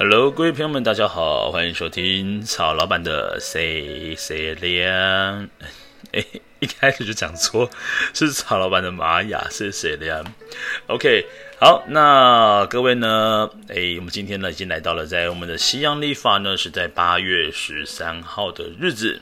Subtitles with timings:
[0.00, 5.50] Hello，各位朋友们，大家好，欢迎收听曹老板的 Say Say 亮。
[6.12, 6.24] 哎，
[6.62, 7.68] 一开始就讲错，
[8.14, 10.24] 是曹老板的玛雅是谁亮
[10.86, 11.26] ？OK，
[11.58, 13.50] 好，那各位呢？
[13.66, 19.20] 哎，我们今天呢已经来到了在我们的西洋历法呢是在八月十三号的日子。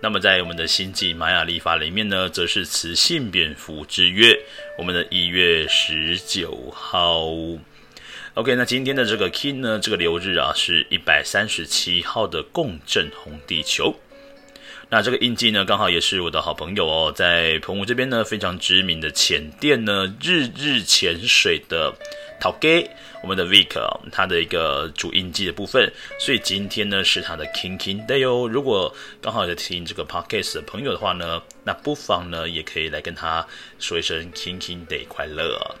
[0.00, 4.36] 那么在我们的星际玛雅历法里面呢，则是雌性蝙蝠之月，
[4.76, 7.28] 我们的一月十九号。
[8.34, 13.94] OK，那今天的这个 King 呢，这个流日啊，是一百三十七号的共振红地球。
[14.88, 21.94] 那这个印记呢，刚好也是我的好朋友哦，在澎湖这边呢，非常知名的潜店呢，日日潜水的
[22.40, 22.90] 陶给，
[23.22, 25.92] 我们的 Vic 啊，他的一个主印记的部分。
[26.18, 28.48] 所以今天呢，是他的 King King Day 哦。
[28.48, 28.92] 如果
[29.22, 33.46] 刚好在听这个 Podcast 的朋友的话呢，那不妨呢，也可以来跟他
[33.78, 35.76] 说一声 King King Day 快乐。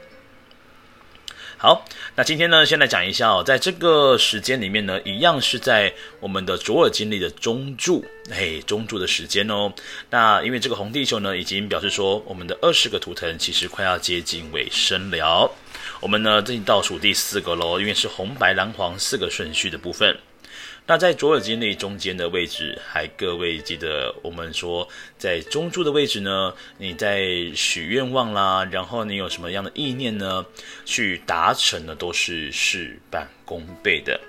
[1.64, 1.82] 好，
[2.14, 5.90] 那今天呢，先来讲一下哦，在这个时间里面呢，一样是在
[6.20, 9.72] 我们的左耳经历的中柱，哎，中柱的时间哦。
[10.10, 15.50] 那因为这个红地球呢，已经表示说，我们的二十个图腾其实快要接近尾声了。
[16.00, 20.14] 我们呢，这已经倒数第四个喽，因为是红白蓝黄四个顺序的部分。
[20.86, 30.44] 那在卓尔金历中间的位置，还各位记得我们说，在中柱的位置呢，你在许愿望啦，然后你有什么样的意念呢，
[30.84, 34.20] 去达成呢都是事半功倍的。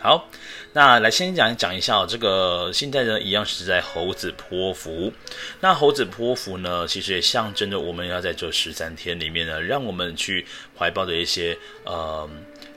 [0.00, 0.26] 好，
[0.72, 5.12] 那来先讲讲一下哦，这个现在呢，一样是在猴子波符。
[5.60, 10.46] 那猴子波符呢，其实也象征着我们要在这十三天里面呢，让我们去
[10.78, 12.26] 怀抱的一些呃。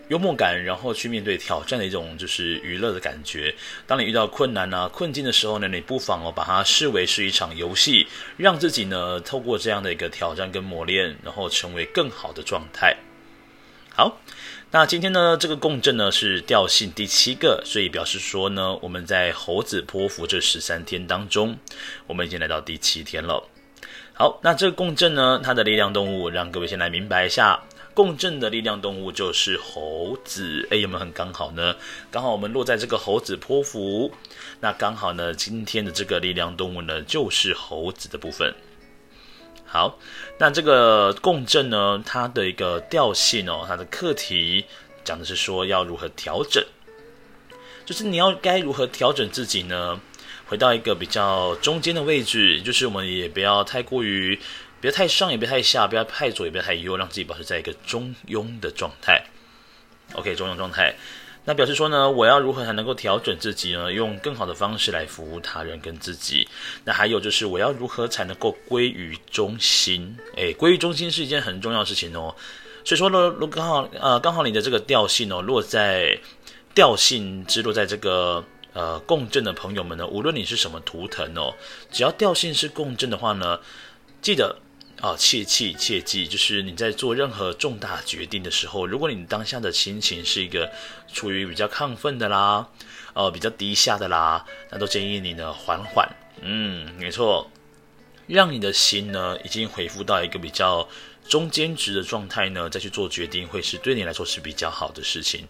[0.09, 3.53] 幽默感，然后去面对挑战的一种就是娱乐的感觉。
[3.85, 8.07] 当你遇到困难啊、困境的时候呢，你不妨哦把它视为是一场游戏，
[8.37, 12.95] 让自己呢透过这样的一个挑战跟磨练，然后成为更好的状态。
[13.93, 14.17] 好，
[14.71, 21.57] 那今天呢这个共振呢是调性第七个，所以表示说呢我们在猴子波符这十三天当中，
[22.05, 23.49] 我们已经来到第七天了。
[24.13, 27.61] 好，那这个共振呢它的力量动物，让各位先来明白一下。
[27.97, 31.75] 共振的力量动物就是猴子，哎，有没有很刚好呢？
[32.11, 34.13] 刚好我们落在这个猴子波符，
[34.59, 38.53] 那刚好呢，今天的这个力量动物呢，就是猴子的部分。
[39.65, 39.97] 好，
[40.37, 44.65] 那这个共振呢，它的一个调性哦，它的课题
[45.03, 46.63] 讲的是说要如何调整，
[47.83, 49.99] 就是你要该如何调整自己呢？
[50.45, 54.39] 回到一个比较中间的位置，就是我们也不要太过于。
[54.87, 59.21] 别太上，也别太下，不要太左，也别太右，让自己保持在一个中庸的状态。
[60.13, 60.95] OK，中庸状态，
[61.43, 63.91] 那表示说呢，我要如何才能够调整自己呢？
[63.91, 66.47] 用更好的方式来服务他人跟自己。
[66.85, 70.17] 那还有就是，我要如何才能够归于中心？
[70.37, 72.33] 诶，归于中心是一件很重要的事情哦。
[72.85, 76.17] 所以说呢，如刚好呃，刚好你的这个调性哦，落在
[76.73, 81.53] 调性之落在这个呃共振的朋友们呢，无论你是什么图腾哦，
[81.91, 83.59] 只要调性是共振的话呢，
[84.21, 84.55] 记得。
[84.99, 90.71] 啊，切记切记，就是你在做任何重大决定的时候，如果你当下的心情是一个
[91.13, 92.67] 处于比较亢奋的啦，
[93.13, 96.09] 呃，比较低下的啦，那都建议你呢缓缓，
[96.41, 97.47] 嗯，没错，
[98.25, 100.89] 让你的心呢已经恢复到一个比较
[101.29, 105.47] 中间值的状态呢，再去做决定，会是对你来说是比较好的事情。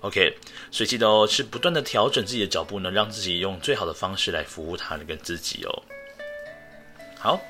[0.00, 0.36] OK，
[0.72, 5.82] 所以记得哦，是不断的调整自己的脚步呢，让自己用最好的方式来服务他人跟自己哦。
[7.16, 7.40] 好。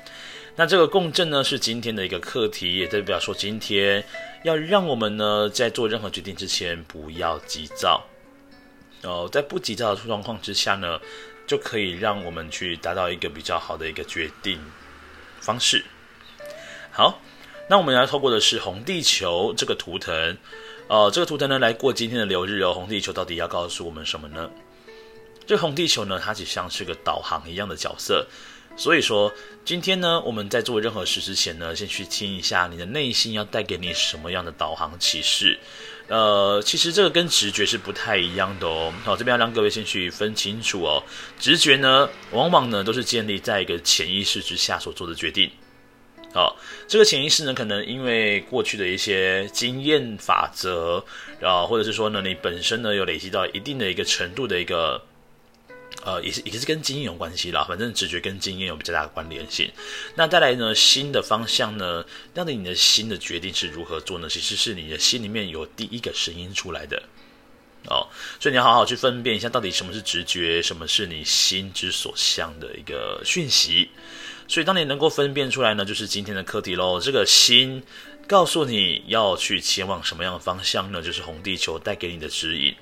[0.59, 4.03] 那这个共振呢，是今天的一个课题，也代表说今天
[4.43, 8.03] 要让我们呢，在做任何决定之前不要急躁
[9.03, 10.99] 哦，在不急躁的状况之下呢，
[11.47, 14.59] 就可以让我们去达到一个比较好的一个决定
[15.39, 15.81] 方式。
[16.91, 17.21] 好，
[17.69, 20.37] 那我们要透过的是红地球这个图腾，
[20.89, 22.73] 呃，这个图腾呢，来过今天的流日哦。
[22.73, 24.51] 红地球到底要告诉我们什么呢？
[25.47, 28.27] 这个红地球呢，它就像是个导航一样的角色。
[28.77, 29.33] 所以说，
[29.65, 35.59] 今天呢，我们在做任何事之前呢，先去听一下你的内心要带给你什么样的导航启示。
[36.07, 38.93] 呃，其实这个跟直觉是不太一样的哦。
[39.03, 41.03] 好，这边要让各位先去分清楚哦。
[41.37, 45.51] 直觉呢，往往呢都是建立在一个潜意识之下所做的决定。
[46.33, 46.57] 好，
[46.87, 51.03] 这个潜意识呢，可能因为过去的一些经验法则，
[51.39, 55.03] 然后或者是说呢，你本身呢有累积到一定的一个程度的一个。
[56.05, 59.69] 呃，也是也是跟经验有关系啦，反正直觉跟经验有比较大的关联性。
[60.15, 64.29] 那再来呢，新的方向呢，到底你的新的决定是如何做呢？
[64.29, 67.03] 其实是你的心里面有第一个声音出来的
[67.87, 68.07] 哦，
[68.39, 73.89] 所以你要好好去分辨一下，到底什么是直觉，什么是你心之所向的一个讯息。
[74.47, 76.99] 所以当你能够分辨出来呢，就是今天的课题喽。
[76.99, 77.83] 这个心
[78.27, 81.01] 告诉你要去前往什么样的方向呢？
[81.01, 82.73] 就是红地球带给你的指引。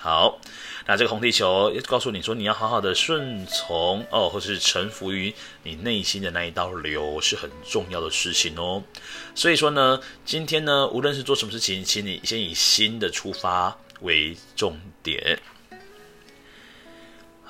[0.00, 0.40] 好，
[0.86, 5.34] 那这个红地球告诉你说，你要好好的顺从哦，或者是臣服于
[5.64, 8.82] 你内心的那一道流，是很重要的事情哦。
[9.34, 15.40] 所以说呢，今天呢，无论是做什么事情，请你先以心的出发为重点。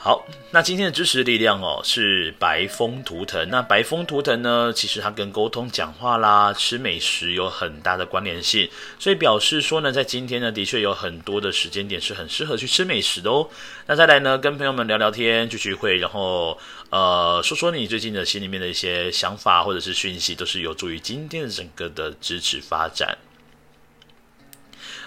[0.00, 3.50] 好，那今天的支持力量哦，是白风图腾。
[3.50, 13.50] 那白风图腾呢，其实它跟沟通、讲话啦、吃美食有很大的关联性，所以表示说呢，在今天呢，的确有很多的时间点是很适合去吃美食的哦。
[13.86, 16.56] 那再来呢，跟朋友们聊聊天、聚聚会，然后
[16.90, 23.18] 呃，说说你最近的心里面的一些想法或者是讯息，都是有助于今天的整个的支持发展。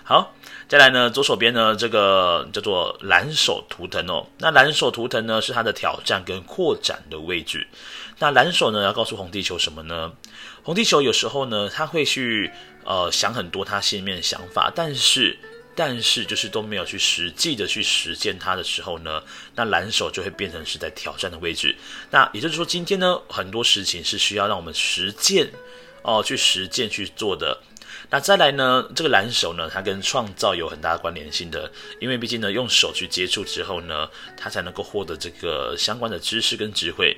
[0.03, 0.33] 好。
[0.71, 4.25] 再来呢，左手边呢，这个叫做蓝手图腾哦。
[4.38, 7.68] 那蓝手图腾呢，是它的挑战跟扩展的位置。
[8.19, 10.13] 那蓝手呢，要告诉红地球什么呢？
[10.63, 12.50] 红地球有时候呢，他会去
[12.85, 15.38] 呃想很多他心里面的想法，但是
[15.75, 19.21] 但是就是都没有去实际的去实践它的时候呢，
[19.56, 21.75] 那蓝手就会变成是在挑战的位置。
[22.12, 25.51] 那也就是说，今天呢，很多事情是需要让我们实践
[26.01, 27.62] 哦，去实践去做的。
[28.09, 37.17] 那再来呢，这个蓝手呢，它跟创造有很大的关联性的，因为毕竟呢，用手去接触之后呢，它才能够获得这个相关的知识跟智慧。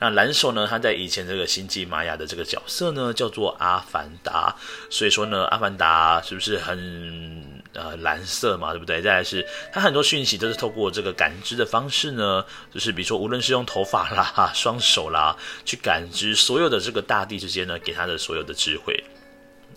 [0.00, 4.54] 那蓝手呢，它在以前这个星际玛雅的这个角色呢，叫做阿凡达，
[4.90, 9.02] 所以说呢，阿凡达是不是很呃蓝色嘛，对不对？
[9.02, 19.02] 再来是它很多讯息都是透过这个感知的方式呢，就是比如说无论是用头发啦、 双手啦，去感知所有的这个大地之间呢，给它的所有的智慧。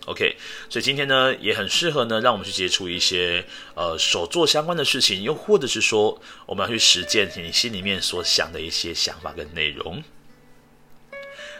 [0.08, 0.36] OK，
[0.68, 3.46] 所以今天呢也很适合呢，让我们去接触一些
[3.76, 10.04] 呃手作相关的事情，又或者是说我们要去实践你心里面所想的一些想法跟内容。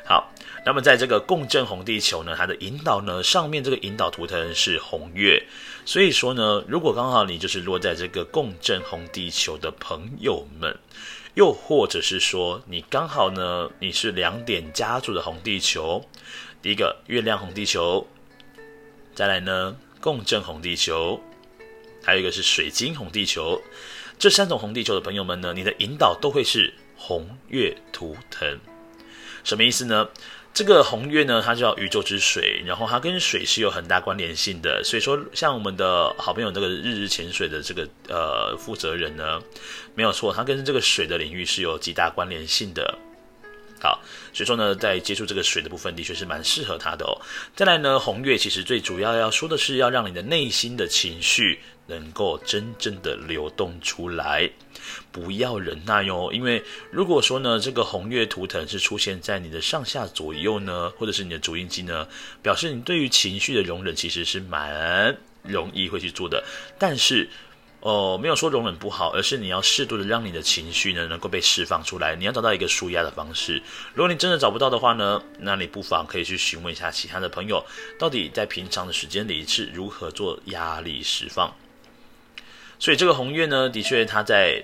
[0.04, 0.34] 好，
[0.66, 5.44] 那么在这个共振红地球呢，它的引导呢，上面这个引导图腾是红月，
[5.86, 10.76] 所以说呢，如果刚好你就是落在这个共振红地球的朋友们，
[11.36, 16.04] 又或者是说你刚好呢你是两点家族的红地球，
[16.60, 18.08] 第一个月亮红地球。
[19.14, 21.22] 再来呢，共振红地球，
[22.04, 23.62] 还有一个是水晶红地球，
[24.18, 28.60] 这三种红地球的朋友们呢，你的引导都会是红月图腾，
[29.44, 30.10] 什么意思呢？
[30.54, 39.42] 这个红月呢，它叫宇宙之水，然后它跟水是有很大关联性的，所以说像我们的好朋友这个日日潜水的这个呃负责人呢，
[39.96, 42.98] 没有错，它跟这个水的领域是有极大关联性的。
[43.84, 44.00] 好，
[44.32, 47.18] 所以说呢，在接触这个水的部分，的确是蛮适合他的哦。
[47.56, 54.48] 再来呢，红月其实最主要要说的是，要让你的内心的情绪能够真正的流动出来，
[55.12, 56.32] 不要忍耐哟。
[56.32, 62.08] 因为如果说呢，这个红月图腾是出现在你的上下左右呢，或者是你的主印机呢，
[62.44, 66.44] 表示你对于情绪的容忍其实是蛮容易会去做的，
[66.78, 67.28] 但是。
[67.82, 72.16] 哦，没有说容忍不好，而是你要适度的让你的情绪呢能够被释放出来。
[72.16, 73.60] 你要找到一个舒压的方式。
[73.96, 77.66] 如果你真的找不到的话呢，那你不妨可以去询问一下其他的朋友，
[77.98, 81.52] 到底在平常的时间里是如何做压力释放。
[82.78, 84.64] 所以这个红月呢，的确它在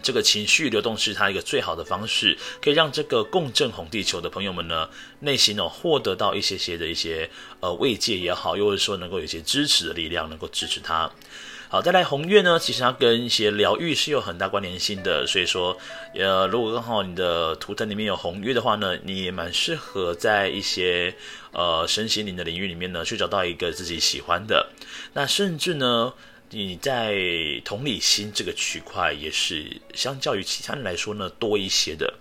[0.00, 11.10] 这个情绪流动是它一个最好的方式，可以让这个共振红地球的朋友们呢，内心哦获得到一些些的一些呃慰藉也好，又或者说能够有一些支持的力量，能够支持它。
[11.70, 15.76] 好，再来红月呢，其实它跟一些疗愈是有很大关联性的，所以说，
[16.14, 21.14] 呃，如果刚好你的图腾里面有红月的话呢，你也蛮适合在一些
[21.52, 24.66] 呃身心灵的领域里面呢，去找到一个自己喜欢的。
[25.12, 26.10] 那甚至呢，
[26.48, 27.14] 你在
[27.66, 32.14] 同理心这个区块也是相较于其他人来说呢多一些的。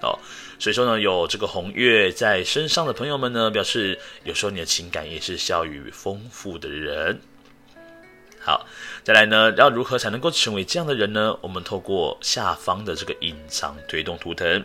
[0.00, 0.16] 哦，
[0.60, 7.20] 所以说呢，有这个红月在身上的朋友们呢，表示有时候你的情感也是笑语丰富的人。
[8.44, 8.66] 好，
[9.04, 11.38] 再来呢，要如何才能够成为这样的人呢？
[11.40, 14.64] 我们透过下方的这个隐藏推动图腾。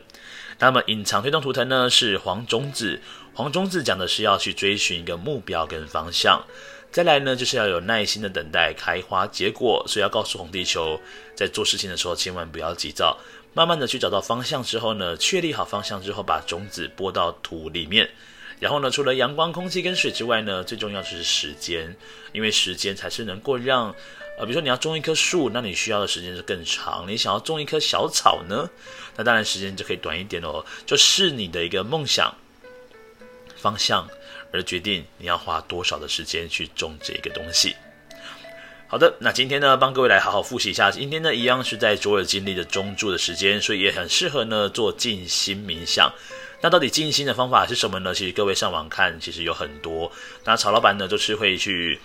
[0.57, 2.99] 那么隐藏推动图腾呢，是黄种子。
[3.35, 6.43] 黄种子讲的是要去追寻一个目标跟方向。
[6.91, 9.83] 再来呢，就是要有耐心的等待开花结果。
[9.87, 10.99] 所以要告诉红地球，
[11.35, 13.15] 在做事情的时候，千万不要急躁，
[13.53, 18.09] 慢慢的去找到方向之后呢，确立好方向之后，把种子播到土里面。
[18.59, 21.95] 然后呢，除了阳光、空气跟水之外呢，最重要就是时间，
[22.31, 23.93] 因为时间才是能够让，
[24.39, 27.05] 呃，比如说你要种一棵树，那你需要的时间是更长。
[27.07, 28.67] 你想要种一棵小草呢，
[29.15, 30.65] 那当然时间就可以短一点哦。
[30.87, 32.33] 就是你的一个梦想
[33.55, 34.09] 方向
[34.51, 37.75] 而决定你要花多少的时间去种这个东西。
[38.87, 40.89] 好的，那今天呢，帮各位来好好复习一下。
[40.89, 46.11] 今天呢，一样是在卓尔经历的中柱的时间，所以也很适合呢做静心冥想。
[46.61, 48.13] 那到底静心的方法是什么呢？
[48.13, 50.11] 其实各位上网看，其实有很多。
[50.43, 51.99] 那曹老板呢，就是会去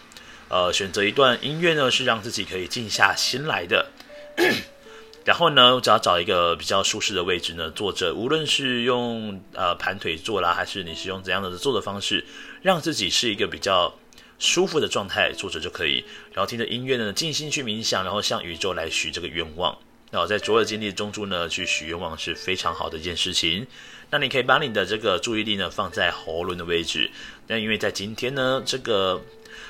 [0.48, 3.90] 呃选择一段音乐呢，是让自己可以静下心来的。
[5.24, 12.24] 然后呢，只要找一个比较舒适的位置呢，坐着，无论是用呃盘腿坐啦，还是你是用怎样的坐的方式，
[12.60, 13.94] 让自己是一个比较
[14.38, 16.04] 舒服的状态，坐着就可以。
[16.32, 19.78] 然后听着音乐呢，静心去冥想，然后向宇宙来许这个愿望。
[20.12, 23.66] 然后在昨日经历中枢呢，去许愿望是非常好的一件事情。
[24.10, 27.10] 那你可以把你的这个注意力呢放在喉轮的位置。
[27.48, 29.20] 那因为在今天呢，这个。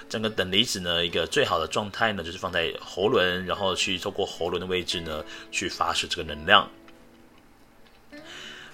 [0.08, 6.68] 整个等离子呢，一个最好的状态呢，就是放在喉轮，然后去透过喉轮的位置呢，去发射这个能量。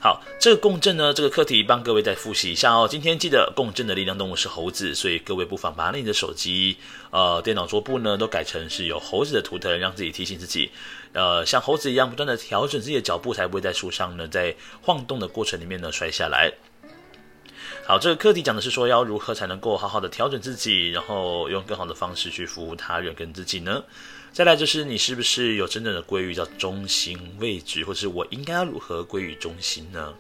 [0.00, 2.87] 好，这个共振呢，这个课题帮各位再复习一下哦。
[2.88, 6.76] 今天记得共振的力量动物是猴子，所以各位不妨把你的手机、
[7.11, 10.71] 呃电脑桌布呢，都改成是有猴子的图腾，让自己提醒自己，
[11.14, 16.52] 呃，像猴子一样不断的调整自己的脚步，才不会在树上呢，在晃动的过程里面呢摔下来。
[17.85, 23.83] 好，这个课题讲的是说，要如何才能够好好的调整自己，然后用更好的方式去服务他人跟自己呢？
[24.38, 30.14] 再来就是你是不是有真正的归于叫中心位置，或是我应该要如何归于中心呢？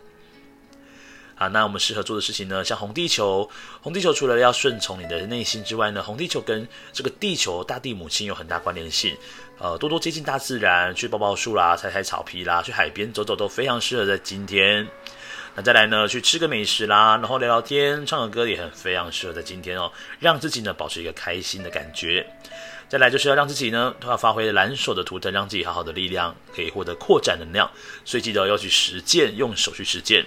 [1.36, 3.48] 好，那我们适合做的事情呢，像红地球，
[3.80, 9.16] 红地球除了要顺从你的内心之外呢，红地球跟这个地球大地母亲有很大关联性，
[9.60, 14.84] 呃，多多接近大自然，去抱抱树啦，踩踩草皮啦，去海边走走都非常适合在今天。
[15.54, 22.26] 那再来呢，去吃个美食啦，然后聊聊天，唱个歌也很非常适合在今天哦，让自己呢保持一个开心的感觉。
[22.88, 27.70] 再来就是要让自己呢都要发挥蓝手的图腾，让自己好好的力量可以获得扩展能量，
[28.04, 30.24] 所以记得要去实践，用手去实践。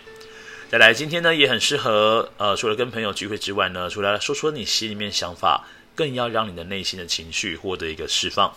[0.69, 5.65] 再来，今天呢也很适合，呃，除了跟朋友聚会之外呢，除了说说你心里面想法，
[5.95, 8.53] 更要让你的内心的情绪获得一个释放。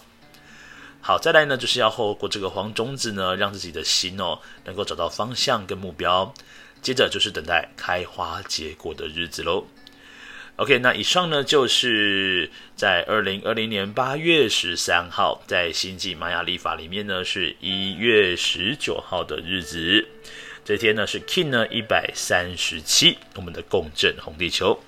[1.01, 6.33] 好，再来呢就是要透过这个黄种子呢，让自己的心哦能够找到方向跟目标。
[6.83, 9.67] 接着就是等待开花结果的日子喽。
[10.57, 20.07] OK，那以上呢就是在二零二零年八月十三号，在星际玛雅历法里面呢是一月十九号的日子。
[20.65, 24.81] 这天呢是 King 呢一百三十七，我们的共振红地球。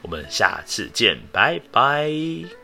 [0.00, 2.59] 我们下次见，拜拜。